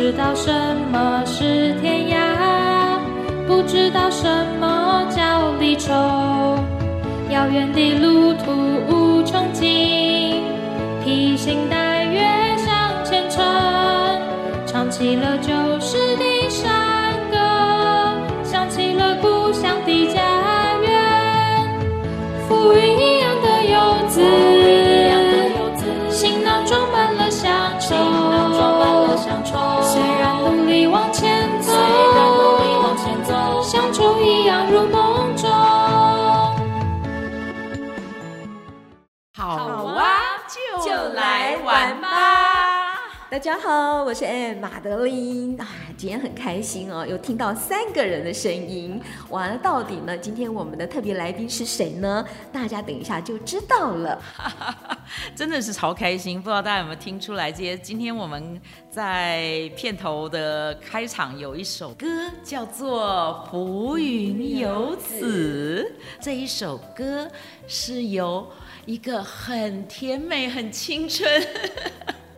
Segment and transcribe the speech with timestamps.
[0.00, 0.50] 知道什
[0.90, 2.16] 么是天涯，
[3.46, 4.26] 不知道什
[4.58, 5.92] 么叫离愁。
[7.28, 8.50] 遥远的路途
[8.88, 10.42] 无穷尽，
[11.04, 12.22] 披星戴月
[12.56, 13.44] 向前程，
[14.66, 15.52] 唱起了旧
[43.40, 49.00] 大家好，我是 ann 马德琳啊，今天很开心哦，又听到三个人的声音。
[49.30, 50.14] 完了，到底呢？
[50.18, 52.22] 今天我们的特别来宾是谁呢？
[52.52, 54.22] 大家等一下就知道了。
[55.34, 57.50] 真的是超开心，不知道大家有没有听出来？
[57.50, 62.06] 这些今天我们在片头的开场有一首歌，
[62.44, 65.90] 叫做《浮云游子》。
[66.20, 67.26] 这一首歌
[67.66, 68.46] 是由
[68.84, 71.26] 一个很甜美、很青春。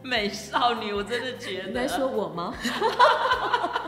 [0.03, 2.55] 美少女，我真的觉得你在说我吗？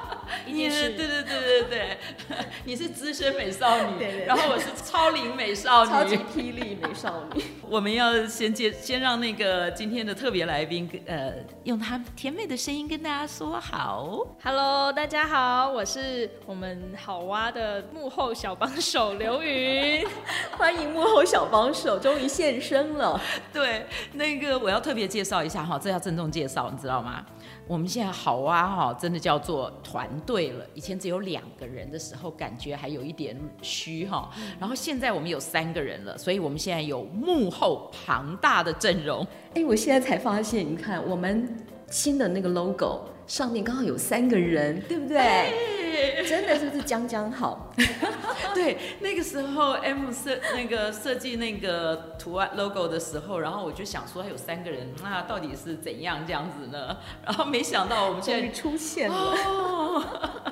[0.47, 1.99] 你是对对对对对，
[2.65, 7.43] 你是资深美少女，对对对，然后我是超龄美少女，超级霹雳美少女。
[7.69, 11.33] 我们要先接，先让那个今天的特别来宾，呃，
[11.65, 14.27] 用他甜美的声音跟大家说好。
[14.43, 20.07] Hello，大家好，我是我们好哇的幕后小帮手刘云，
[20.57, 23.21] 欢迎幕后小帮手终于现身了。
[23.53, 27.25] 对，那个我要特别介绍一下哈，这要郑重介绍，你知道吗？
[27.67, 30.67] 我们现在好啊哈，真的叫做团队了。
[30.75, 34.31] 以前只有两个人的时候，感觉还有一点虚哈。
[34.61, 39.27] 然后现在我们有三个人了，所以我们现在有幕后庞大的阵容。
[39.55, 41.57] 哎，我现在才发现，你看我们
[41.89, 46.25] 新的那个 logo 上面刚好有三个人，对不对？
[46.29, 47.73] 真的是不是将将好？
[48.53, 56.97] 对，那个时候 M 设那个设计那个图案 logo 的时候，然后我就想说，还有三个人，那到底是怎样这样子呢？
[57.25, 59.17] 然后没想到我们现在出现了。
[59.17, 60.05] 哦、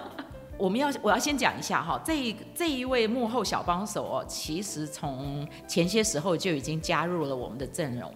[0.57, 8.13] 我们要我要先讲一下哈，这一这一位幕后小帮手哦，其实从前些时候就已经加入了我们的阵容。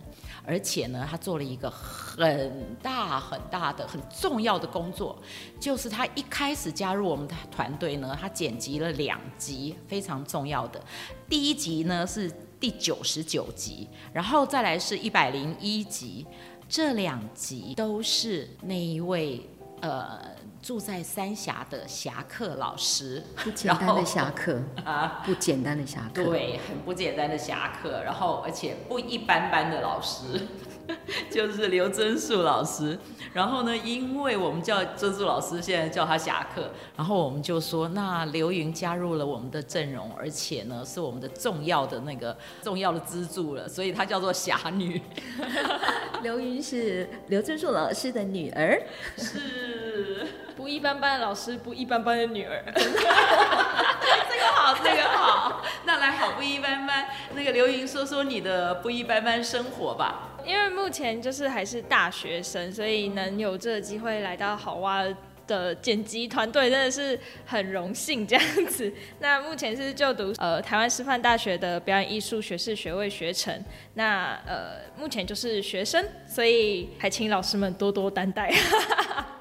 [0.46, 5.18] 而且呢，他做了一个很大很大的很重要的工作，
[5.58, 10.80] 就是他一开始加入我们的团队呢，他剪辑了两集非常重要的。
[11.28, 16.24] 第一集呢是第九十九集，然后再来是一百零一集，
[16.68, 19.40] 这两集都是那一位
[19.80, 20.35] 呃。
[20.66, 30.24] 住在三峡的侠客老师，不简单的侠客啊，不简单的侠客，对，很不简单的侠客，然后而且不一般般的老师，
[31.30, 32.98] 就是刘真树老师。
[33.32, 45.02] 然后呢，因为我们叫真树老师，现在叫他侠客，然后我们就说，那刘云加入了我们的阵容，而且呢是我们的重要的那个重要的支柱了，所以她叫做侠女。
[46.22, 48.82] 刘云是刘真树老师的女儿，
[49.16, 50.26] 是。
[50.56, 52.64] 不一般般的老师，不一般般的女儿。
[52.74, 55.62] 这个好，这个好。
[55.84, 60.30] 那来好不一般般，那个刘云说说你的不一般般生活吧。
[60.46, 65.04] 因为目前就是还是大学生，所以能有这个机会来到好哇
[65.46, 68.92] 的剪辑团队，真的是很荣幸这样子。
[69.20, 73.62] 那目前是就读呃台湾师范大学的表演艺术学士学位学程。
[73.94, 78.52] 那呃目前就是学生，所以还请老师们多多担待。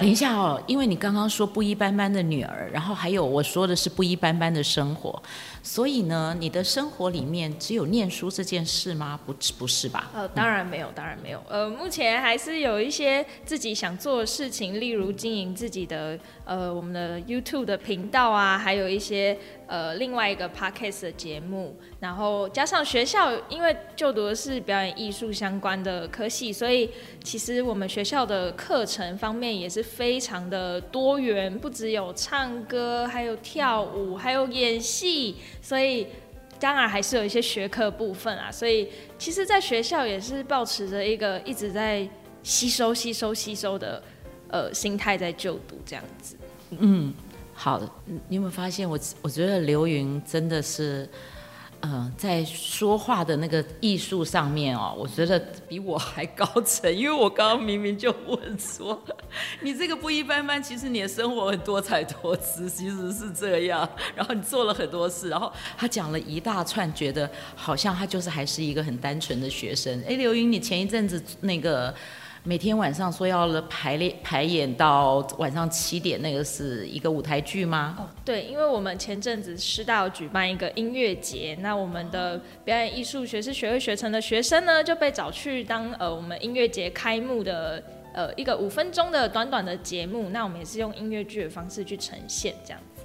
[0.00, 5.22] 等一下哦，因为你刚刚说不一般般的女儿，然后还有我说的是不一般般的生活，
[5.62, 9.20] 所以呢，你的生活里面只有念书这件事吗？
[9.26, 10.10] 不，不是吧？
[10.14, 11.42] 呃，当然没有，当然没有。
[11.50, 16.18] 呃，目前还是有一些自己想做的事情，例如经营自己的
[16.50, 19.38] 呃我们的 YouTube 的频道啊，还有一些
[19.68, 26.90] 呃另外一个 podcast 的节目，然后加上学校，因为就读的是表演艺术相关的科系，所以
[27.22, 36.08] 其实我们学校的课程方面也是非常的多元，不只有唱歌，还有跳舞，还有演戏，所以
[36.58, 38.50] 当然还是有一些学科部分啊。
[38.50, 42.04] 所以其实，在学校也是抱持着一个一直在
[42.42, 44.02] 吸收、吸收、吸收的
[44.48, 46.36] 呃心态在就读这样子。
[46.78, 47.12] 嗯，
[47.54, 47.80] 好。
[48.28, 48.98] 你有没有发现我？
[49.22, 51.08] 我觉得刘云真的是，
[51.80, 55.38] 呃，在说话的那个艺术上面哦，我觉得
[55.68, 56.94] 比我还高层。
[56.94, 59.02] 因为我刚刚明明就问说，
[59.62, 63.88] 你这个不一般般，其实你的生活很多彩多姿，其实是这样。
[64.14, 70.02] 然后你做了很多事，然后他讲了一大串，觉得好像他就是还是一个很单纯的学生。
[70.08, 71.94] 哎，刘云，你前一阵子那个。
[72.42, 77.94] 每天晚上说要了排练排演到晚上七点，那个是一个舞台剧吗？
[77.98, 87.82] 哦，对，因为我们前阵子师大有举办一个音乐节，那我们的表演艺术学士学位学成的学生呢，就被找去当呃我们音乐节开幕的
[88.14, 93.02] 呃一个五分钟的短短的节目，那我们也是用音乐剧的方式去呈现这样子。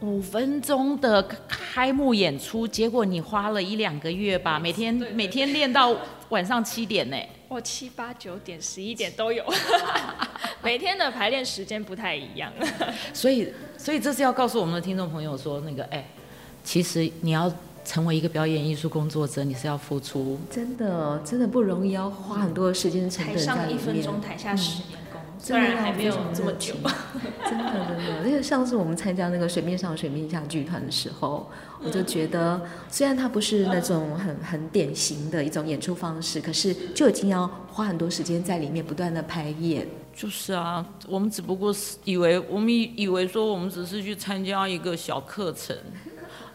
[0.00, 5.96] 五分钟的开幕演出，结果你花了一两个月吧，每天每天练到
[6.30, 7.16] 晚上七点呢。
[7.52, 9.44] 我七八九点十一点都有，
[10.64, 12.50] 每天的排练时间不太一样，
[13.12, 16.02] 所以所以这是要告诉我们的听众朋友说，那个哎，
[16.64, 17.52] 其实你要
[17.84, 23.10] 成为一个表演艺术工作者，你是要付出，真的真的不容易，要花很多的时间。
[23.10, 24.98] 台上一分钟，台下十年。
[25.42, 26.72] 虽然还没有这么久，
[27.44, 31.50] 真的真的，那个上次我们参加那个水面上水面下剧团的时候，
[31.82, 39.84] 我就觉得，虽然它不是那种很很典型的一种演出方式，可是就已经要花很多时间在里面不断的排演。
[40.14, 45.76] 就是啊，我们只不过是以为，我们以为说我们只是去参加一个小课程。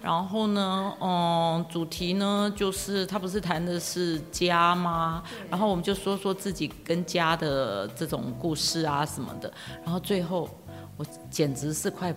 [0.02, 5.24] 然后呢，嗯，主题呢就是他不是谈的是家吗？
[5.50, 9.52] 然后我们就说说自己跟家的这种故事啊什么的。
[9.84, 10.50] 然后最后
[10.96, 12.16] 我简直是快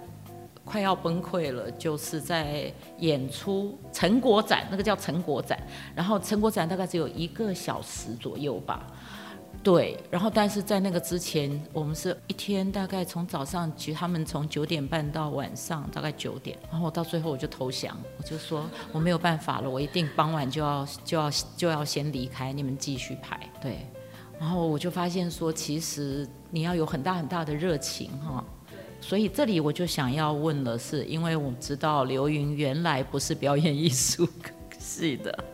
[0.64, 5.58] 快要崩溃了，就是在演出成果展，那个叫成果展。
[5.94, 8.86] 然后成果展大概只有一个小时左右吧。
[9.62, 23.38] 对，然后但是在那个之前，我们是一天大概从早上，其实他们从九点半到晚上大概九点，然后我到最后我就投降，我就说我没有办法了，我一定傍晚就要就要 就要先离开，你们继续排。
[23.60, 23.86] 对，
[24.38, 28.42] 然后我就发现说，其实你要有很大很大的热情哈，
[28.98, 34.26] 所以这里我就想要问的是，因为我知道刘云原来不是表演艺术
[34.78, 35.44] 系 的。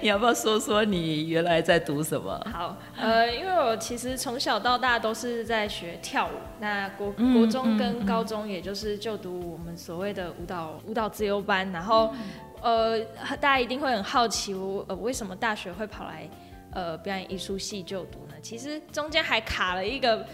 [0.00, 2.40] 你要不要说说你原来在读什么？
[2.52, 6.30] 好，呃，因为我其实从小到大都是在学跳舞，
[6.60, 12.14] 那国国中跟高中也就是就读我们所谓的舞蹈舞蹈自由班，然后，
[12.62, 12.98] 呃，
[13.40, 16.28] 大家一定会很好奇我呃为什么大学会跑来
[16.72, 18.34] 呃表演艺术系就读呢？
[18.40, 20.24] 其实中间还卡了一个。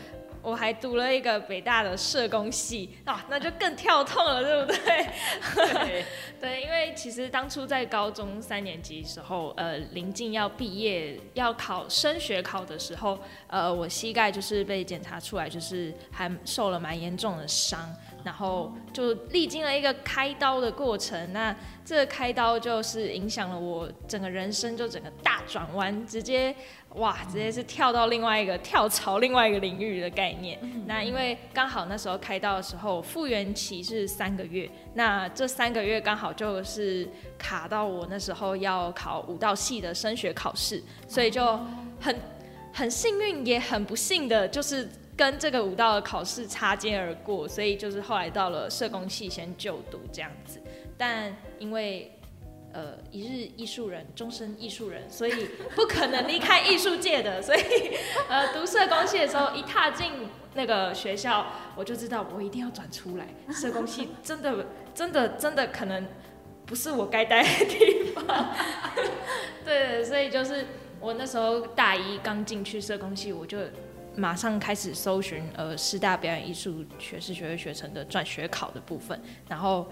[0.43, 6.05] 我还读了一个北大的社工系啊，那就更跳痛了，对不对？
[6.41, 13.17] 对，因为其实当初在高中三年级时候，呃，临近要毕业要考升学考的时候，
[13.47, 17.89] 呃，我膝盖就是被检查出来，就是还受了蛮严重的伤。
[18.25, 21.55] 然后就历经了一个开刀的过程，那
[21.85, 26.55] 这个开刀就是影响了我整个人生，就整个大转弯，直接
[26.95, 30.59] 哇，直接是跳到另外一个跳槽另外一个领域的概念。
[30.87, 41.59] 那因为刚好那时候开刀的时候复原期是三个月，那这三个月刚好就是卡到我那时候要考舞蹈系的升学考试，所以就
[42.01, 42.17] 很
[42.73, 44.89] 很幸运也很不幸的就是。
[45.15, 50.59] 跟这个舞蹈的考试擦肩而过，所以就是后来到了社工系先就读这样子。
[50.97, 52.11] 但因为
[52.73, 57.43] 呃一日艺术人，终身艺术人，所以不可能离开艺术界的。
[57.43, 57.61] 所以
[58.29, 60.13] 呃读社工系的时候，一踏进
[60.55, 63.29] 那个学校，我就知道我一定要转出来。
[63.53, 64.65] 社工系真的
[64.95, 66.09] 真的真的可能
[66.65, 68.55] 不是我该待的地方。
[69.63, 70.65] 对，所以就是
[70.99, 73.59] 我那时候大一刚进去社工系，我就。
[74.17, 79.87] 马上开始搜寻呃师大表演艺术学士学位学程的转学考的部分，然后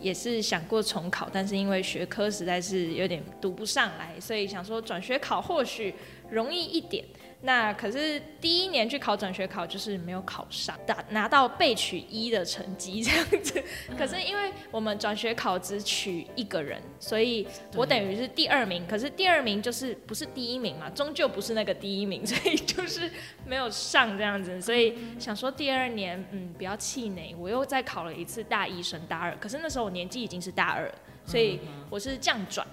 [0.00, 5.94] 也是想过重考，但是因为学科实在是有点读不上来，所以想说转学考或许
[6.30, 7.04] 容易一点。
[7.46, 13.62] 那可是第一年去考转学考，就是没有考上，打拿到被取一的成绩这样子。
[13.96, 18.84] 可是因为我们转学考只取一个人，所以我等于是第二名。
[18.88, 23.08] 可是第二名就是不是第一名嘛，终究不是那个第一名， 所以就是
[23.46, 24.60] 没有上这样子。
[24.60, 29.36] 所以想说第二年，嗯，不要气馁，我又再考了一次大一升大二。
[29.36, 30.92] 可是那时候我年纪已经是大二，
[31.24, 32.66] 所以我是降转。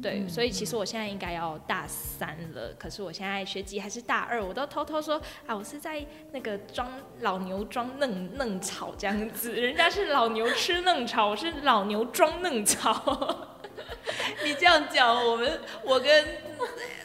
[0.00, 6.88] 对，所以其实我现在应该要大三了，可是我现在学籍还是大二，我都偷偷说啊，我是在那个装
[7.20, 13.48] 老牛装嫩嫩草这样子，人家是老牛吃嫩草，我是老牛装嫩草。
[14.44, 16.24] 你这样讲，我们我跟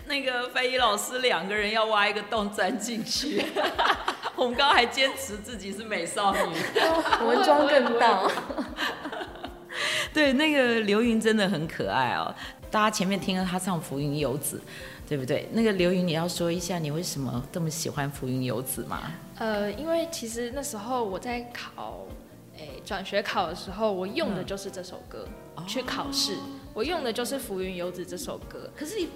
[0.05, 3.43] 那个翻译老师两个人要挖一个洞钻进去。
[4.35, 6.39] 我们刚刚还坚持自己是美少女，
[7.21, 8.23] 我们装更大。
[10.13, 12.33] 对，那个刘云真的很可爱哦。
[12.73, 14.57] 大家前面听了他唱《浮云游子》，
[15.07, 15.47] 对不对？
[15.53, 18.99] 那个刘云，你要说一下你为什么这么喜欢《浮云游子》吗？
[19.37, 21.99] 呃，因为其实那时候我在考，
[22.57, 26.37] 诶，转学考的时候，我用的就是这首歌、嗯、去考试，哦、
[26.73, 28.67] 我用的就是《浮云游子》这首歌。
[28.75, 29.07] 可是你，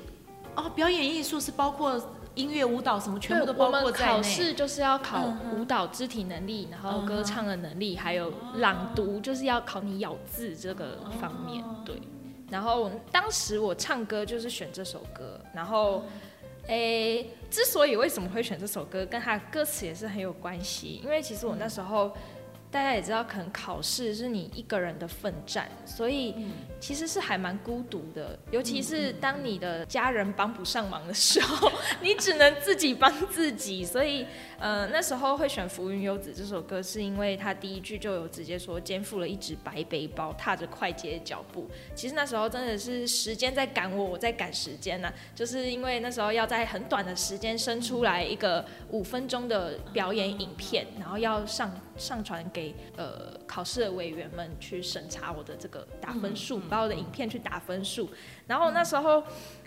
[0.53, 1.99] 哦，表演艺术是包括
[2.35, 4.13] 音乐、舞蹈什么，全部都包括在内。
[4.13, 11.99] 考试就是要考舞蹈肢体能力，然后歌唱的能力，还有朗读，就是要考你咬字这个方面，对。
[12.49, 16.03] 然后当时我唱歌就是选这首歌，然后，
[16.67, 22.15] 诶，之所以为什么会选这首歌，跟他歌词也是很有关系，因为其实我那时候。
[22.69, 26.35] 大家也知道，可能考试是你一个人的奋战，所以
[26.79, 28.37] 其实是还蛮孤独的。
[28.51, 31.71] 尤其是当你的家人帮不上忙的时候，
[32.01, 33.85] 你只能自己帮自己。
[33.85, 34.25] 所以，
[34.59, 41.69] 呃，那时候会选《浮云游子》这首歌，是因为他第一句就有直接说肩负了一只白背包，踏着快捷的脚步。
[41.95, 51.71] 其实那时候真的是时间在赶我，我在赶时间呢、啊，就是因为那时候要在很短的时间生出来一个五分钟的表演影片，然后要上。
[51.97, 58.09] 上传给呃考试的委员们去审查我的这个打分数，把我的影片去打分数。
[58.45, 59.23] 然后那时候，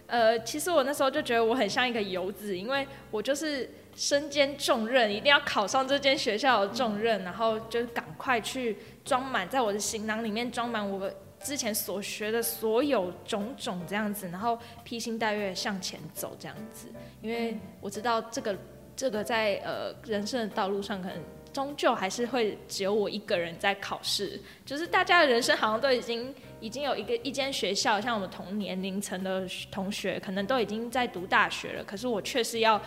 [0.06, 11.10] 呃，其实我那时候就觉得我很像一个游子，因为我就是身兼重任，一定要考上这间学校的重任，然后就赶快去装满，在我的行囊里面装满我
[11.42, 16.88] 之前所学的所有种种这样子，然后披星戴月向前走这样子，
[17.22, 18.56] 因为我知道这个
[18.96, 21.18] 这个在呃人生的道路上可能。
[21.52, 32.80] 终究还是会只有我一个人在考试，就是大家的人生好像都已经已经有一个一间学校，像我们同年龄层的同学，可能都已经在读大学了，可是我却是要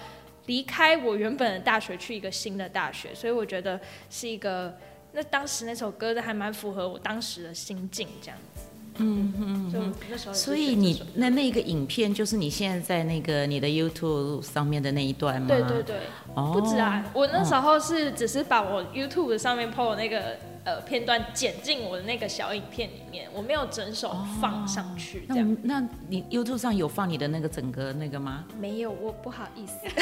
[0.46, 3.80] 离开我原本的大学去一个新的大学，所以我觉得
[4.10, 4.78] 是一个，
[5.12, 8.73] 那当时那首歌都还蛮符合我当时的心境这样子。
[8.98, 15.48] 嗯嗯，就那时候，所以你那那个影片就是你现在在那个你的 YouTube 上面的那一段吗？
[15.48, 15.96] 对对对，
[16.36, 25.26] 哦，不止啊，我那时候是只是把我 YouTube 上面 PO 的那个呃片段剪进我的那个小影片里面，我没有整首放上去。
[25.28, 28.44] 这样，那你 YouTube 上有放你的那个整个那个吗？
[28.60, 29.74] 没有，我不好意思。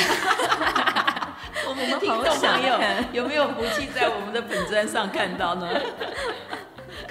[1.68, 2.80] 我们的听众朋友
[3.14, 5.68] 有没有福气在我们的本专上看到呢？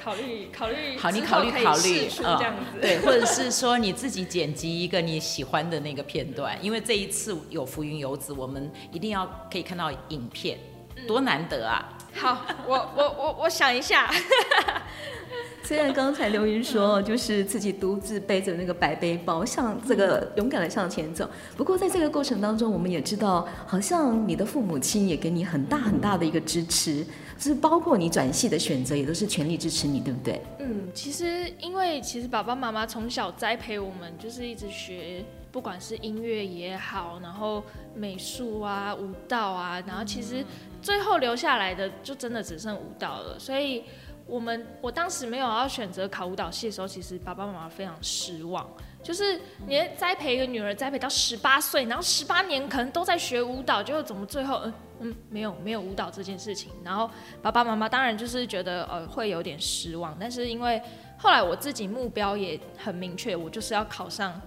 [0.02, 10.58] 考虑考虑，好，你考虑考虑，这样子，嗯，对，或者是说你自己剪辑一个你喜欢的那个片段，因为这一次有浮云游子，我们一定要可以看到影片，
[11.06, 11.98] 多难得啊！
[12.20, 14.10] 好，我我我我想一下。
[15.64, 21.26] 虽然刚才刘云说，就是自己独自背着那个白背包，向这个勇敢的向前走。
[21.56, 27.02] 不过在这个过程当中，我们也知道，好像你的父母亲也给你很大很大的一个支持，
[27.38, 30.42] 就是包括你转系的选择，也都是全力支持你，对不对？
[30.58, 37.62] 嗯，其实因为其实爸爸妈妈从小栽培我们，就是一直学，不管是音乐也好，然后
[37.94, 40.44] 美术啊、舞蹈啊，然后其实
[40.82, 43.84] 最后留下来的就真的只剩舞蹈了，所以。
[44.26, 48.64] 我们我当时没有要选择考舞蹈系的时候，其实爸爸妈妈非常失望。
[49.02, 56.70] 就是你栽培一个女儿，栽培到十八岁，然后十八年可能都在学舞蹈，结果怎么最后嗯嗯没有没有舞蹈这件事情？
[56.84, 57.10] 然后
[57.42, 60.16] 爸爸妈妈当然就是觉得呃会有点失望。
[60.20, 60.80] 但是因为
[61.18, 64.40] 后来我自己目标也很明确，我就是要考上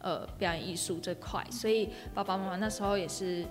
[0.00, 3.46] 呃表演艺术这块，所以爸爸妈妈那时候也是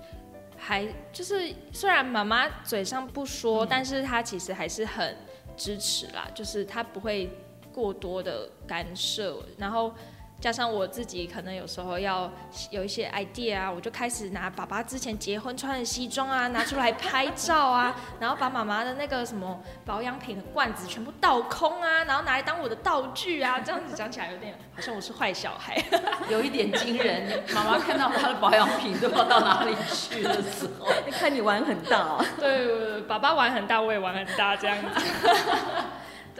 [0.59, 5.15] 还就是虽然妈妈嘴上不说，但是她其实还是很。
[5.57, 7.29] 支持啦，就是她不会
[7.73, 9.93] 过多的干涉，然后
[10.41, 12.31] 加上我自己可能有时候要
[12.69, 25.77] 有一些 idea 啊，我就开始拿爸爸之前结婚穿的西装啊拿出来拍照啊， 然后把妈妈的那个什么保养品的罐子全部倒空啊，然后拿来当我的道具啊，这样子讲起来有点好像我是坏小孩，
[26.31, 27.43] 有一点惊人。
[27.53, 32.25] 妈妈看到她的保养品都不知道到哪里去的时候， 看你玩很大哦。
[32.39, 35.05] 对，爸爸玩很大，我也玩很大，这样子。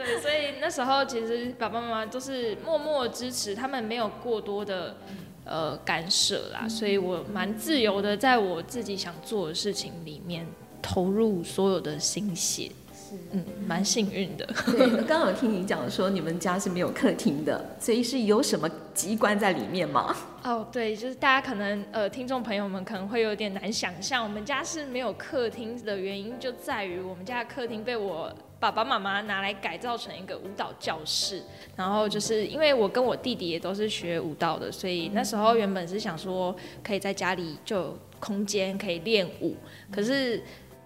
[0.02, 4.96] 对，所以那时候其实爸爸妈妈都是默默支持，他们没有过多的
[5.44, 10.46] 呃干涉啦，所以我蛮自由的，在我自己想做的事情里面
[10.80, 14.46] 投入所有的心血，是嗯，蛮幸运的。
[14.72, 20.16] 对，刚刚有听你讲说你们家是没有客厅的，所以是有什么机关在里面吗？
[20.44, 28.32] 哦，对，就是大家可能呃听众朋友们可能会有点难想象，我们家是没有客厅的原因就在于我们家的客厅被我。
[28.60, 31.42] 爸爸妈妈拿来改造成一个舞蹈教室，
[31.74, 39.56] 然后就是因为我跟我弟弟也都是学舞蹈的，所以那时候原本是想说可以在家里就有空间可以练舞，
[39.90, 40.36] 可是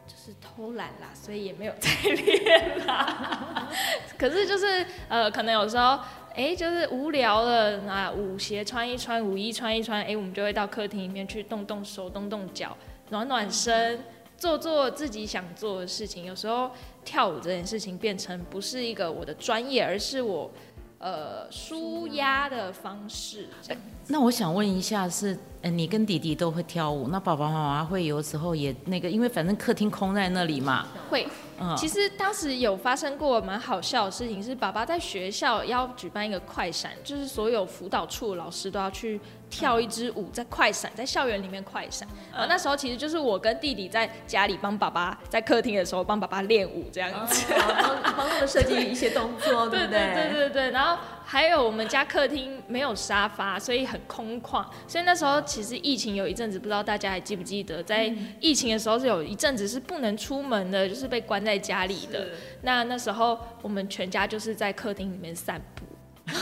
[0.06, 3.68] 就是偷懒啦，所以也没有再练啦。
[4.16, 5.98] 可是就是呃，可能有时候
[6.36, 12.76] 哎，就是无聊了，那舞鞋穿一穿，舞衣穿一穿，哎，我们就会到客厅里面去动动手，动动脚，
[13.10, 13.98] 暖暖身。
[14.36, 16.68] 做做自己想做的事情，有时候
[17.04, 20.50] 跳舞这件事情变成不是一个我的专业，而是我
[20.98, 23.48] 呃舒压的方式。
[24.08, 25.38] 那我想问一下是。
[25.70, 30.86] 你跟弟弟都会跳舞，那爸爸妈妈会有时候也那个，因为反正客厅空在那里嘛。
[31.10, 31.26] 会，
[31.60, 42.06] 嗯，其实当时有发生过蛮好笑的事情，是爸爸在学校要举办一个快闪，就是所有辅导处老师都要去跳一支舞，在快闪，在校园里面快闪。
[42.32, 50.12] 啊，那时候其实就是我跟弟弟在家里帮爸爸在客厅的时候帮爸爸练舞这样子，帮帮他们设计一些动作， 对不对？
[50.14, 51.02] 对对对对，然后。
[51.26, 54.64] 还有我们家客厅没有沙发，所以很空旷。
[54.86, 62.28] 所以那时候其实疫情有一阵子，不知道大家还记不记得，在疫情的时候是有一阵子是不能出门的，就是被关在家里的。
[62.62, 65.84] 那那时候我们全家就是在客厅里面散步。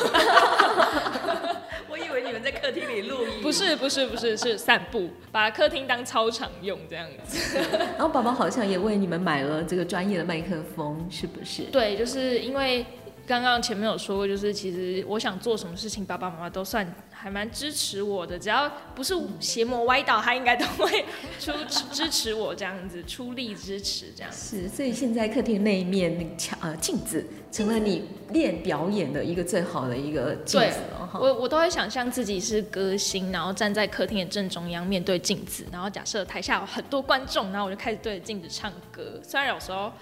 [1.88, 3.40] 我以为你们在客厅里录音。
[3.42, 7.58] 不是不是不是是散步，把客厅当操场用这样子。
[7.96, 11.62] 然后宝宝好像也为你们买了这个专业的麦克风，是不是？
[11.64, 12.84] 对，就是因为。
[13.26, 18.38] 刚刚前面有说过，就是其实我想做什么事情，爸爸妈妈都算还蛮支持我的。
[18.38, 21.04] 只要不是邪魔歪道，他应该都会
[21.38, 21.52] 出
[21.92, 24.62] 支持我这样子，出力支持这样子。
[24.62, 30.66] 是，所以现在客厅那一面那个墙呃镜子，成了你练表演的一个最好的一个镜子。
[30.66, 39.20] 对，我我都会想象自己是歌星，然后站在客厅的正中央，面对镜子，然后假设台下有很多观众，然后我就开始对着镜子唱歌。
[39.22, 39.92] 虽然有时候。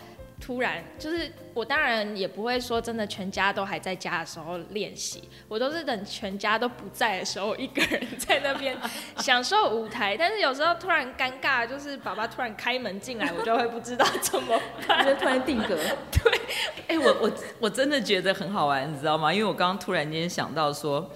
[0.40, 8.76] 突然，就是我当然也不会说真的，全家都还在家的时候练习，我都是等全家都不在的时候，一个人在那边
[9.18, 10.16] 享受舞台。
[10.16, 15.76] 但是有时候突然尴尬，就是爸爸突然开门进来，我就会不知道怎么办，就突然定格。
[15.76, 16.40] 对，
[16.88, 19.32] 哎、我我我真的觉得很好玩，你知道吗？
[19.32, 21.08] 因为我刚刚突然间想到说，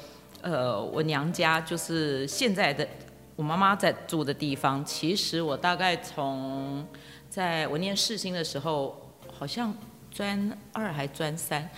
[0.43, 2.87] 呃，我娘家就是现在的
[3.37, 6.87] 我妈妈在住的地方，其实我大概从
[7.31, 9.01] 在我念世新的时候。
[9.38, 9.75] 好像
[10.11, 11.68] 专二还专三，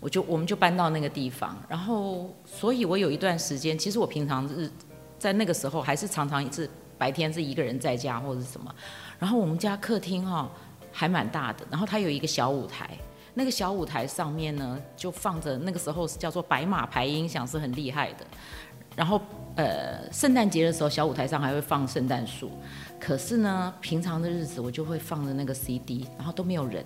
[0.00, 4.70] 我就我们就搬到那个地方，然后，所以我有一段时间，其实我平常是
[5.18, 8.74] 在那个时候还是常常是白天是一个人在家或者什么，
[9.18, 10.50] 然后我们家客厅哈
[10.90, 12.90] 还蛮大的，然后它有一个小舞台，
[13.34, 18.26] 那个小舞台上面呢就放着那个时候是叫做白马牌音响，是很厉害的，
[18.96, 19.20] 然后
[19.56, 22.50] 呃圣诞节的时候小舞台上还会放圣诞树。
[23.04, 26.84] 可是呢，平常的日子我就会放着那个 CD，然后都没有人，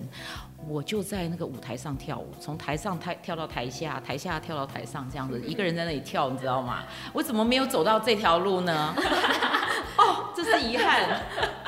[0.67, 6.83] 我就在那个舞台上跳舞，从台上台跳到台下，台下跳到台上，这样子一个人在那里跳，你知道吗？
[7.13, 8.95] 我怎么没有走到这条路呢？
[9.97, 11.21] 哦，这是遗憾。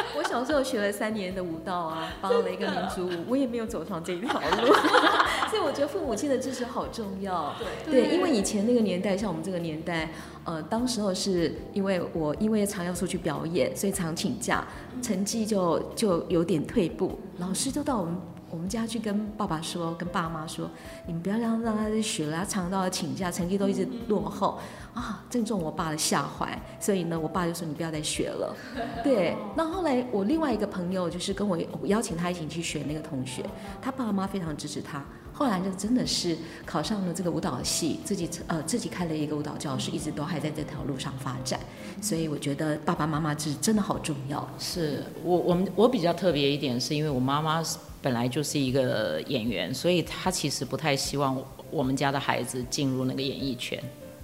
[0.18, 4.74] 我小时候学了三年的舞蹈啊，包了一个民族舞，我也没有走上这一条路，
[5.50, 7.56] 所以我觉得父母亲的支持好重要。
[7.86, 10.10] 对，对，因为以前那个年代，像我们这个年代，
[10.44, 14.66] 呃，当时候是因为我因为常要出去表演，所以常请假，
[15.02, 18.16] 成绩就就有点退步，老师就到我们。
[18.52, 20.70] 我们家去跟爸爸说，跟爸妈说，
[21.06, 24.60] 你们不要让让他学了，他常常都要请假，成绩都一直落后
[24.94, 26.60] 啊，正中我爸的下怀。
[26.80, 28.56] 所以呢，我爸就说你不要再学了。
[29.04, 33.44] 对，那后来我另外一个朋友就是跟我，我邀请他一起去学那个同学，
[33.82, 35.04] 他爸妈非常支持他。
[35.32, 41.58] 后来就真的是考上了这个舞蹈系，自己呃自己开了一个舞蹈教室，一直都还在这条路上发展。
[42.02, 44.46] 所以我觉得爸爸妈妈是真的好重要。
[44.58, 47.64] 是我我们我比较特别一点，是因为我妈妈
[48.02, 53.82] 本来就是一个演员，所以他其实不太希望我们家的孩子进入那个演艺圈。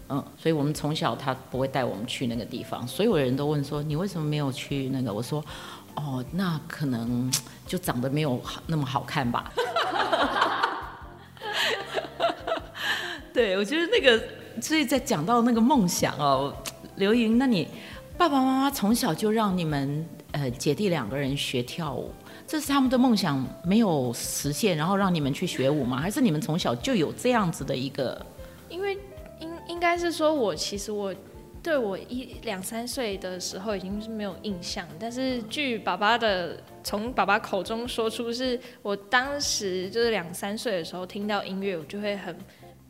[0.07, 2.87] 嗯，所以我们从小他不会带我们去那个地方。
[2.87, 5.11] 所有人都问说，你为什么没有去那个？
[5.11, 5.43] 我说，
[5.95, 7.31] 哦，那可能
[7.65, 9.51] 就长得没有那么好看吧。
[13.33, 14.23] 对，我觉得那个，
[14.61, 16.55] 所以在讲到那个梦想哦，
[16.97, 17.67] 刘莹，那你
[18.15, 22.11] 爸爸妈妈从小就让你们呃姐弟两个人学跳舞，
[22.47, 25.97] 这是他们的梦想没有实现，然后让你们去学舞吗？
[25.97, 28.25] 还是你们从小就有这样子的一个？
[28.69, 28.97] 因为。
[29.41, 31.13] 应应该是说，我其实我
[31.61, 42.33] 对我一两三岁的时候已经是没有印象，但是据爸爸的从爸爸口中说出，是我当时就是两三岁的时候听到音乐，我就会很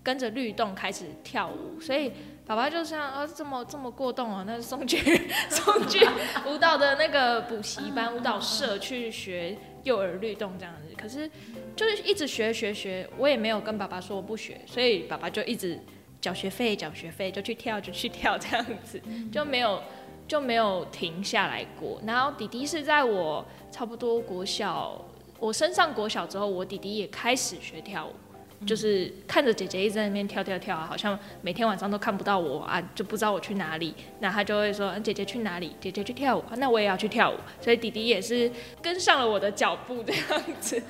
[0.04, 2.12] 跟着律动开始跳舞，所以
[2.46, 4.98] 爸爸就像啊这么这么过动啊，那是送去
[5.50, 6.08] 送去
[6.48, 11.30] 舞蹈的那个补习班舞蹈社去学幼儿律动这样子，可是
[11.76, 15.80] 就是一直学学学，我也没有跟爸爸说我不学，所以爸爸就一直。
[16.22, 19.00] 缴学费，缴学费就去跳，就去跳，这样子
[19.32, 19.80] 就没有
[20.28, 22.02] 就没有停下来过。
[22.04, 25.00] 然后弟弟是在我差不多国小，
[25.38, 28.14] 我升上国小之后，我弟弟也开始学跳舞，
[28.66, 33.94] 就是看着姐姐一直在那边跳跳跳，啊好像每天晚上都看不到我啊，就不知道我去哪里。
[34.20, 35.76] 那他就会说：“姐姐去哪里？
[35.80, 38.52] 姐姐去跳舞，那我也要去跳舞。”所以弟弟也是
[38.82, 40.82] 跟上了我的脚步，这样子。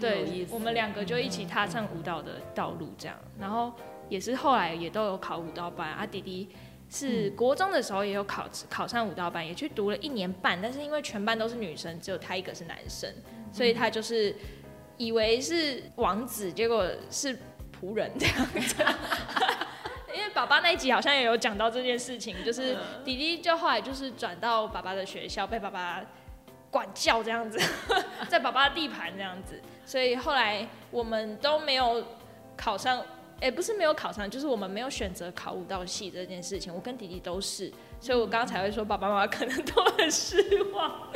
[0.00, 3.72] 对，我们两个就一起踏上舞蹈的道路，这样，然后。
[4.10, 6.46] 也是后来也都有考舞蹈班，啊弟弟
[6.90, 13.10] 是国中的时候也有考考上舞蹈班，也去读了一年半，但是因为全班都是女生，只有他一个是男生，
[13.50, 14.36] 所以他就是
[14.96, 17.36] 以为是王子，结果是
[17.80, 18.84] 仆人这样子。
[20.14, 26.00] 因为爸爸那一集好像也有讲到这件事情，就是弟弟就后来就是转到爸爸的学校，被爸爸
[26.70, 27.58] 管教这样子，
[28.28, 32.04] 在爸爸的地盘这样子，所以后来我们都没有
[32.56, 33.04] 考上。
[33.42, 36.72] 也不是没有考上，就是我们没有选择考舞蹈系这件事情。
[36.72, 41.10] 我跟弟弟都是，所以我刚刚才会说爸爸妈妈可能都很失望。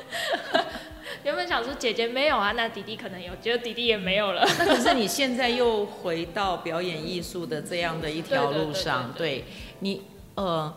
[1.48, 4.46] 想说姐姐没有啊，那弟弟可能有，觉得弟弟也没有了。
[4.58, 9.44] 那可是你现在又回到表演艺术的这样的一条路上，对
[9.80, 10.02] 你
[10.34, 10.72] 呃，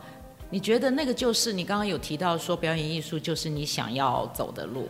[0.49, 4.87] 你觉得那个就是你刚刚有提到说表演艺术就是你想要走的路？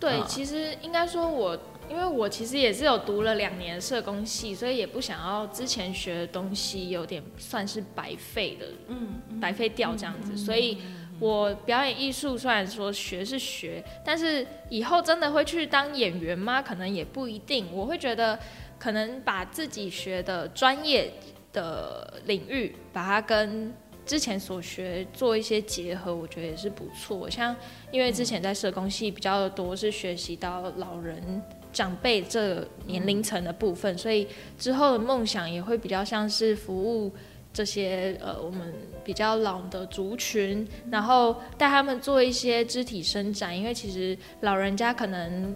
[0.00, 1.58] 对，呃、其实应该说我。
[1.90, 10.34] 因为我其实也是有读了两年社工系，所以也不想要之前学的东西有点算是白费的，嗯，白费掉这样子。
[10.34, 10.78] 所以，
[11.22, 16.60] 我表演艺术虽然说学是学，但是以后真的会去当演员吗？
[16.60, 17.68] 可能也不一定。
[17.72, 18.36] 我会觉得，
[18.76, 21.12] 可能把自己学的专业
[21.52, 23.72] 的领域，把它跟
[24.04, 27.30] 之前所学做一些结合，我觉得也是不错。
[27.30, 27.54] 像
[27.92, 31.40] 因为之前在社工系比较多是学习到老人。
[31.72, 37.10] 长辈这年龄层的部分，所以之后的梦想也会比较像是服务
[37.52, 38.72] 这些呃我们
[39.04, 45.54] 比较老的族群，然后带他们做一些肢体伸展，因为其实老人家可能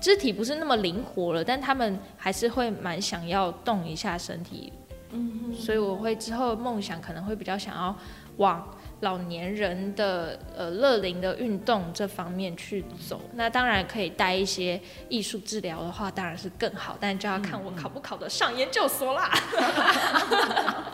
[0.00, 4.72] 肢体不是那么灵活了，但他们还是会蛮想要动一下身体，
[5.12, 7.96] 嗯，所以我会之后的梦想可能会比较想要
[8.38, 8.66] 往。
[9.00, 19.30] 老年人的呃乐龄的运动这方面去走，那当然可以带一些艺术治疗的话，当然是更好，但就要看我考不考得上研究所啦。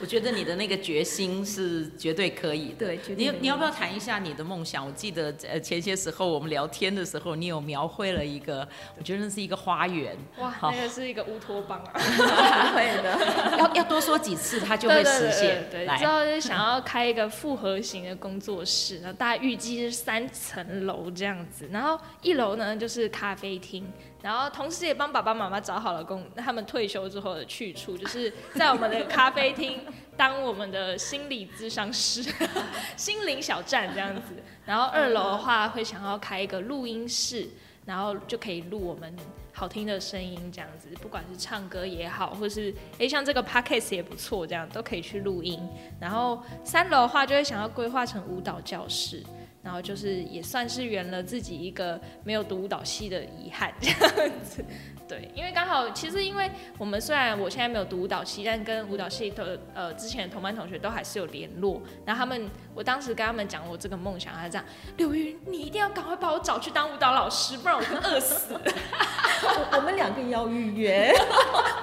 [0.00, 2.86] 我觉得你的那个决心是绝对可以的。
[2.86, 4.84] 对，你你要不要谈一下你的梦想？
[4.84, 10.16] 我记得呃前些时候我们聊天的时候，你有描绘了一个，我觉得那是一个花园。
[10.38, 12.00] 哇，那个是一个乌托邦啊。
[12.74, 13.18] 会的，
[13.58, 15.66] 要要多说几次，它就会实现。
[15.70, 23.84] 对，之后就想要开一个复复合型的工作室，然后大概预计是三层楼这样子，然后一楼呢就是咖啡厅，
[24.22, 29.80] 然后同时也帮爸爸妈妈找好了工，他们退休之后的去处，就是在我们的咖啡厅
[30.16, 32.22] 当我们的心理咨商师，
[32.96, 34.34] 心灵小站这样子。
[34.64, 37.48] 然后二楼的话会想要开一个录音室，
[37.84, 39.14] 然后就可以录我们。
[39.52, 45.60] 好听的声音，这样子，不管是唱歌也好，或是诶，像这个 podcast 也不错，这样都可以去录音。
[46.00, 49.22] 然后三楼的话，就会想要规划成舞蹈教室。
[49.62, 54.64] 然后就是也算是圆了自己一个没有读舞蹈系的遗憾，这样子。
[55.06, 61.82] 对，因为刚好其实因为我们虽然我现在没有读舞蹈系，但跟舞蹈系的呃之前的同班同学都还是有联络。
[62.06, 64.64] 然后他们，我当时跟他们讲我这个梦想，他这样，
[64.96, 68.54] 刘云，你一定要赶快把我找去当舞蹈老师，不然我会饿死。
[68.54, 71.12] 我我们两个要预约，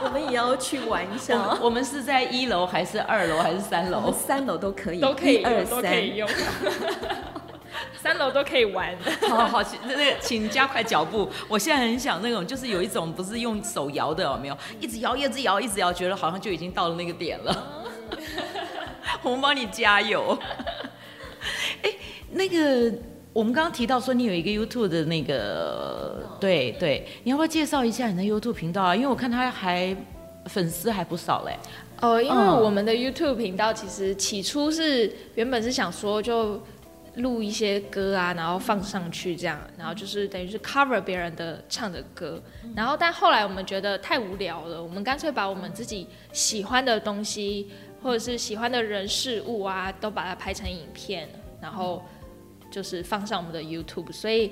[0.01, 1.35] 我们也要去玩一下。
[1.37, 4.09] 我，我们是在一楼还是二楼还是三楼？
[4.13, 6.29] 三楼都可以，都可以，二三都可以用。
[8.01, 8.95] 三楼都可以玩，
[9.29, 11.29] 好 好，那那请加快脚步。
[11.47, 14.57] 我现在很想那种，就是有一种不是用手摇的，有没有？
[14.79, 17.85] 一直摇，一直摇，一直摇，觉得好像就已经到了那个点了。
[19.23, 20.37] 我们帮你加油。
[21.81, 21.91] 哎，
[22.31, 22.93] 那个
[23.33, 28.95] 我们刚刚提到说你有一个 YouTube 的那个，对对，你要不要介绍一下你的 YouTube 频道啊？
[28.95, 29.95] 因为我看他还
[30.45, 31.57] 粉丝还不少嘞。
[32.01, 36.61] 哦，因为我们的 YouTube 频道其实起初是原本是想说就。
[37.17, 42.41] 录一些歌啊，然后放上去这样，然后就是等于是 cover 别人的唱的歌，
[42.75, 47.71] 然后但后来我们觉得太无聊了，我们干脆把我们自己喜欢的东西，
[48.03, 51.27] 或者是喜欢的人事物啊，都把它拍成影片，
[51.60, 52.06] 然后
[52.69, 54.12] 就是放上我们的 YouTube。
[54.12, 54.51] 所以，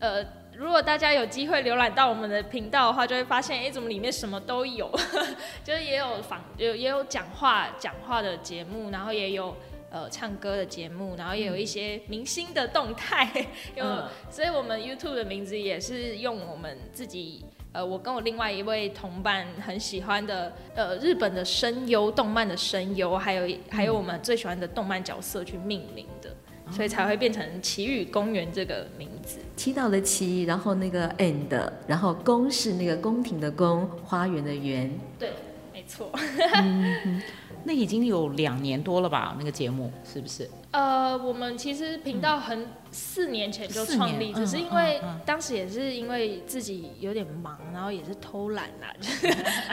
[0.00, 4.90] 呃，如果大家有机会浏览到我们的频道的话，就会发现，哎，怎么里面什么都有，
[5.62, 9.56] 就是也有访，有也有讲话讲话的节目，然后也有。
[9.92, 13.28] 呃，唱歌的节目，然后也有一些明星的动态，
[13.76, 26.34] 有、嗯，所以我们 YouTube 的名字也是用我们自己，呃，我跟我另外一位同伴很喜欢的，呃，日本的声优，动漫的声优，还有还有我们最喜欢的动漫角色去命名的，
[26.66, 29.40] 嗯、所以才会变成奇雨公园这个名字。
[29.56, 34.90] 祈祷的祈，然后那个 and，然后宫是那个宫廷的宫，花园的园。
[35.18, 35.32] 对，
[35.72, 36.10] 没错。
[36.58, 37.22] 嗯
[37.64, 39.36] 那已经有两年多了吧？
[39.38, 40.50] 那个节目是不是？
[40.72, 49.28] 呃，我们其实频道很四年前就创立，只是因为当时也是因为自己有点忙，然后也是偷懒啦，就 是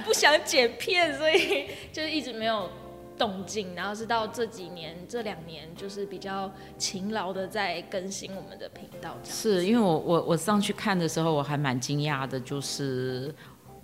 [0.05, 2.69] 不想剪片，所以就一直没有
[3.17, 3.73] 动静。
[3.73, 9.15] 然后是到这几年这两年，就是比较勤劳的在更新我们的频道。
[9.23, 13.33] 是因为我我我上去看的时候，我还蛮惊讶的，就是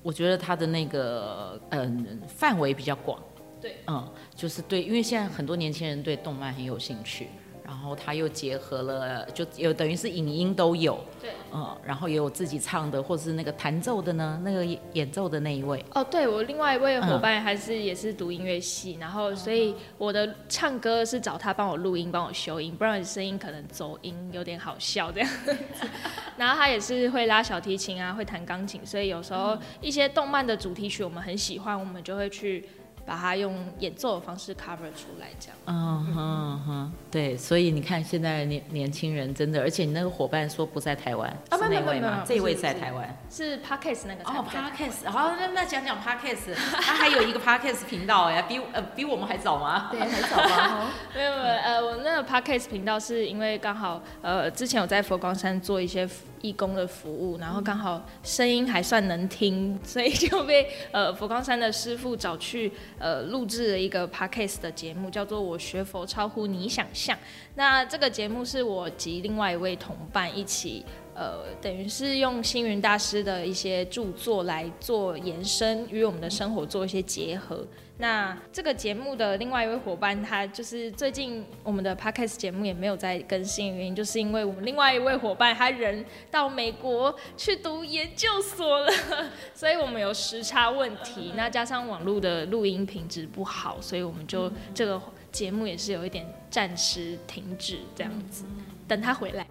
[0.05, 3.19] 我觉得他的那个嗯范围比较广。
[3.59, 7.27] 对，嗯，就是对，因为现在很多年轻人对动漫很有兴趣，
[7.65, 15.84] 然后他又结合了，就有等于是影音都有，对，嗯，然后也有自己唱的，或是那个弹奏的呢，那个演奏的那一位。
[15.95, 25.30] 哦，对，我另外一位伙伴还是也是读音乐系，嗯、然后所以我的唱歌是找他帮我录音，帮我修音，不然声音可能走音有点好笑这样。
[26.38, 32.69] 然后他也是会拉小提琴啊，会弹钢琴，所以有时候一些动漫的主题曲我们很喜欢，我们就会去。
[33.05, 35.57] 把它用演奏的方式 cover 出来，这样。
[35.67, 42.23] 嗯哼哼，对，所以你看现在年年轻人真的，而且你那个伙伴说不在台湾，是那位吗？
[42.25, 44.23] 这位在台湾，是 Podcast 那个。
[44.23, 49.89] 哦，Podcast，好，那那讲讲 Podcast，他还有一个 Podcast 频道呀， 比呃比我们还早吗？
[49.91, 50.91] 对，还早吗？
[51.13, 56.07] 没有没有，呃，我那个 Podcast 频道是因为刚好呃之前有在佛光山做一些。
[56.45, 67.15] 义工的服务，然后刚好声音还算能听， 所以就被呃佛光山的师傅找去呃录制了一个 podcast 的节目，叫做《我学佛超乎你想象》。
[67.55, 70.86] 那这个节目是我及另外一位同伴一起。
[71.17, 77.65] 呃，等于是用星云大师的一些著作来做延伸，与我们的生活做一些结合。
[77.97, 88.91] 那这个节目的另外一位伙伴，他就是最近我们的 podcast 节目也没有在更新，原因就是因为我们另外一位伙伴他人到美国去读研究所了，
[89.55, 91.31] 所以我们有时差问题。
[91.38, 98.43] 那加上网络的录音品质不好，所以我们就这个节目也是有一点暂时停止这样子，
[98.89, 99.47] 等他回来。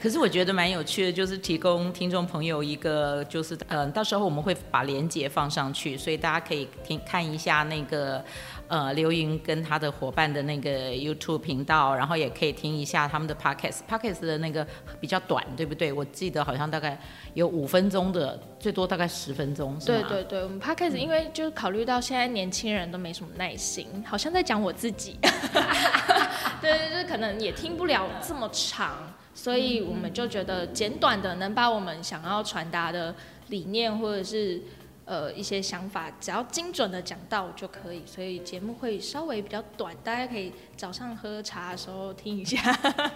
[0.00, 8.22] 可是我觉得蛮有趣的，就是提供听众朋友一个，就是嗯、呃，到时候我们会把连接放上去，所以大家可以听看一下那个
[8.68, 13.80] 呃刘云跟他的伙伴的那个 YouTube 频道，然后也可以听一下他们的 Podcast。
[13.88, 14.66] Podcast 的那个
[15.00, 15.92] 比较短，对不对？
[15.92, 16.98] 我记得好像大概
[17.34, 20.04] 有五分钟的，最多大概十分钟，是吗？
[20.08, 25.16] 对对对，我们 Podcast 因为就是考虑到现在年轻人都没什么耐心，好像在讲我自己。
[26.60, 28.96] 对，就是可能也听不了这么长，
[29.36, 33.14] 所以我们就觉得简短的能把我们想要传达的
[33.48, 34.62] 理念或者是
[35.04, 38.02] 呃一些想法，只要精准的讲到就可以。
[38.06, 42.58] 所以节目会稍微比较短，大家可以早上喝茶的时候听一下。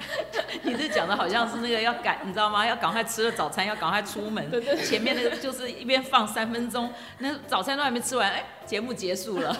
[0.62, 2.66] 你是讲的好像是那个要赶，你知道吗？
[2.66, 4.50] 要赶快吃了早餐，要赶快出门。
[4.50, 4.76] 对对。
[4.84, 9.56] 前面那个就是一边放三分钟，那早餐都还没吃完，哎，节目结束了。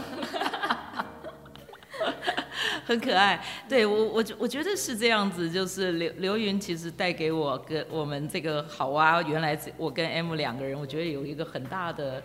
[2.90, 12.20] 很可爱，对我我我觉得是这样子，就是刘刘云其实带给我跟我们这个好啊，原来我跟 M 两个人，我觉得有一个很大的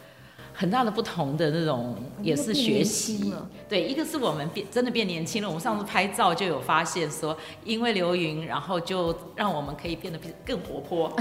[0.56, 3.32] 很大的不同的那种，也是学习。
[3.70, 11.16] 对，一个是我们变真的变年轻了，我们上次拍照就有发现说，因为刘云，然后就让我们可以变得更活泼。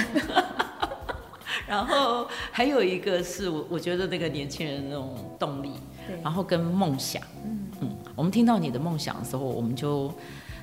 [1.68, 5.72] 然后还有一个是我我觉得那个年轻人的那种动力，
[6.22, 7.22] 然后跟梦想。
[7.44, 7.63] 嗯，
[8.16, 10.12] 我们听到你的梦想的时候，我们就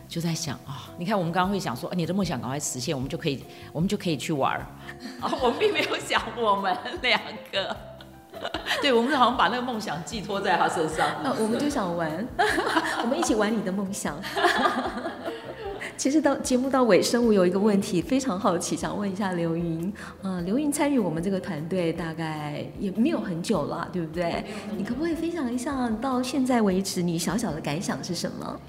[0.08, 4.60] 就在想啊、哦，你看我们刚刚会想说，你的梦想赶快实现，我们就可以，我们就可以去玩儿。
[5.20, 7.20] 啊， 我并没有想我们两
[7.52, 7.76] 个，
[8.82, 11.08] 对，我们好像把那个梦想寄托在他身上。
[11.08, 12.28] 啊，我们就想玩，
[13.04, 14.16] 我们一起玩你的梦想。
[16.02, 19.94] 其实到节目到尾声，我有一个问题非常好奇，想问一下刘云。
[20.24, 24.44] 嗯、呃，刘云参与我们这个团队大概也没有很久了，对不对？
[24.76, 28.60] 你可不可以分享一下到现在为止你小小的感想是什么？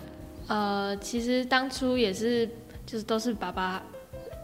[0.49, 2.47] 呃，其实当初也是，
[2.85, 3.83] 就是都是爸爸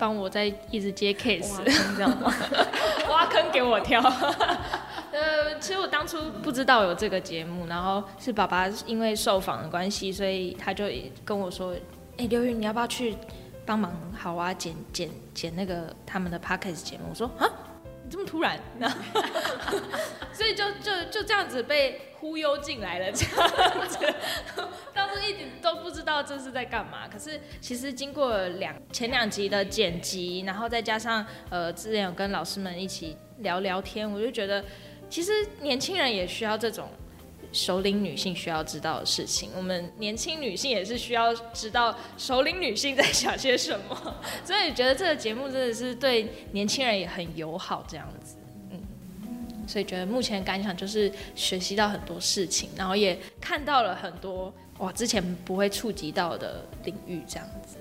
[0.00, 1.62] 帮我在一直接 case，
[1.94, 2.32] 这样吗？
[3.10, 4.00] 挖坑给我跳。
[5.12, 10.86] 呃，其实我当初不知道有这个节目，然后是爸爸因为受访的关系，所以他就
[11.22, 11.74] 跟我说。
[12.18, 13.16] 哎，刘芸，你要不要去
[13.64, 13.92] 帮忙？
[14.12, 17.04] 好啊，剪剪剪那个他们的 podcast 节目。
[17.10, 17.48] 我说啊，
[18.04, 18.58] 你这么突然，
[20.34, 24.14] 所以就就就这样子被忽悠进来了，这样子。
[24.92, 27.06] 当时一点都不知道这是在干嘛。
[27.06, 34.64] 可是其实经过两前两集的剪辑，然后再加上呃之前有跟老师们一起聊聊天，我就觉得
[35.08, 36.88] 其实年轻人也需要这种。
[37.52, 48.36] 首领女性需要知道的事情，我们年轻女性也是需要知道首领女性在想些什么， 所以觉得这个节目真的是对年轻人也很友好，这样子，
[48.70, 48.80] 嗯，
[49.66, 57.76] 所以觉得目前感想就是学习到很多事情，然后也看到了很多哇之前不会触及到的领域，这样子，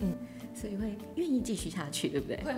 [0.00, 0.12] 嗯。
[0.60, 2.36] 所以会愿意继续下去，对不对？
[2.42, 2.52] 会，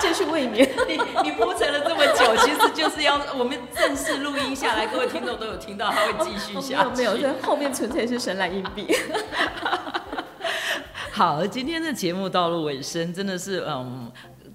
[0.00, 0.68] 继续 未免。
[0.86, 6.74] 你你铺陈了这么久，其实就是要我们正式录音下来，各位听众都有听到，他会继续下去。
[6.74, 8.86] 哦、没有没有，这后面纯粹是神来硬币。
[11.10, 14.10] 好，今天的节目到了尾声，真的是嗯，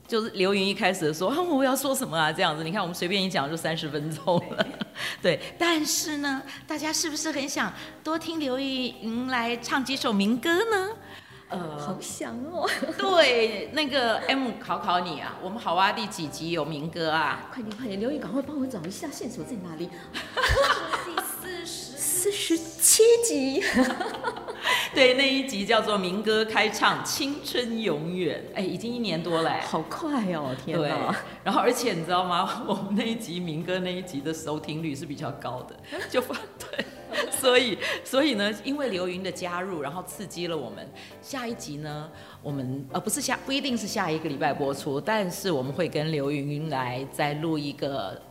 [0.07, 4.65] 就是刘云一开始说、啊、我要说什么啊这样子，你看我们随便一讲就三十分钟了，
[5.21, 5.39] 对。
[5.59, 10.89] 但是呢，大家是不是很想多听刘芸来唱几首民歌呢？
[11.49, 12.69] 呃，好想哦。
[12.97, 17.47] 对，那个 M 考考你啊，我们好蛙第几集有民歌啊？
[17.53, 19.89] 快点快点，刘宇赶快帮我找一下线索在哪里？
[21.05, 23.63] 第四十四十七集。
[24.93, 28.43] 对，那一集叫做民歌开唱，青春永远。
[28.55, 31.15] 哎，已经一年多了，好快哦，天哪！
[31.43, 32.63] 然后而且你知道吗？
[32.67, 35.75] 我们那一集民歌那一集的收听率是比较高的，
[36.09, 36.85] 就对。
[37.31, 40.87] 所以，所以呢，因为刘云的加入，然后刺激了我们。
[41.21, 42.09] 下一集呢，
[42.41, 48.21] 我们呃不是下，不一定是下一个礼拜播出，但是我们会跟刘云来再录一个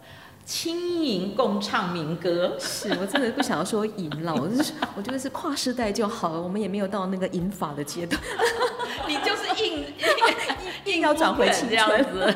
[0.44, 2.57] 轻盈共唱民歌。
[2.61, 8.20] 是我真的不想要说银了，我就是我觉得是跨世代就好了，我们也没有到那个银法的阶段。
[9.09, 12.35] 你就是硬硬硬要转回青春这样子。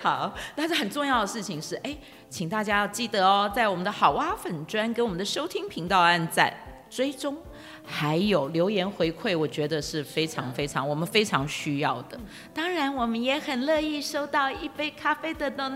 [0.00, 1.96] 好，但是很重要的事情是，哎，
[2.28, 6.52] 请大家要记得哦，在我们的好蛙粉专跟我们的收听频道按赞、
[6.88, 7.36] 追踪，
[7.84, 12.18] 还有留言回馈，我觉得是非常非常我们非常需要的。
[12.54, 15.70] 当然，我们也很乐意收到一杯咖啡的 d o。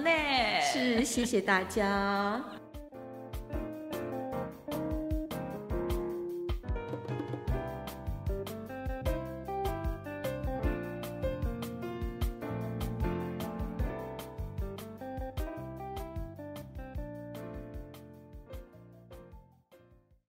[0.73, 2.43] 是，谢谢大家。